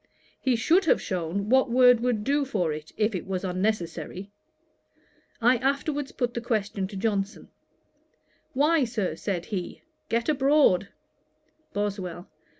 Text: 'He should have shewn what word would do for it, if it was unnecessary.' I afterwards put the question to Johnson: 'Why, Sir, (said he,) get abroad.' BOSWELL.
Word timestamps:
'He 0.39 0.55
should 0.55 0.85
have 0.85 0.99
shewn 0.99 1.47
what 1.47 1.69
word 1.69 1.99
would 1.99 2.23
do 2.23 2.43
for 2.43 2.73
it, 2.73 2.91
if 2.97 3.13
it 3.13 3.27
was 3.27 3.43
unnecessary.' 3.43 4.31
I 5.39 5.57
afterwards 5.57 6.11
put 6.11 6.33
the 6.33 6.41
question 6.41 6.87
to 6.87 6.95
Johnson: 6.97 7.49
'Why, 8.53 8.83
Sir, 8.83 9.13
(said 9.15 9.45
he,) 9.45 9.83
get 10.09 10.27
abroad.' 10.27 10.87
BOSWELL. 11.73 12.27